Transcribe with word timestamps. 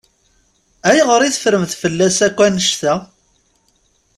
Ayɣer 0.89 1.21
i 1.23 1.29
teffremt 1.33 1.73
fell-as 1.81 2.17
akk 2.27 2.39
annect-a? 2.45 2.93